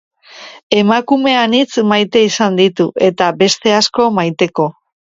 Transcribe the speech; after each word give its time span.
Emakume 0.79 1.35
anitz 1.41 1.85
maite 1.93 2.23
izan 2.31 2.59
ditu, 2.63 2.91
eta 3.13 3.31
beste 3.45 3.79
asko 3.85 4.11
maiteko. 4.21 4.71